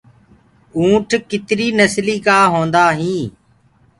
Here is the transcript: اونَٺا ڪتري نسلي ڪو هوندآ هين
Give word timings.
اونَٺا 0.77 1.17
ڪتري 1.29 1.67
نسلي 1.79 2.15
ڪو 2.25 2.39
هوندآ 2.53 2.85
هين 2.99 3.21